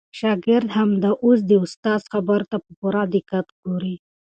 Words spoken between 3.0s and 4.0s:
دقت ګوري.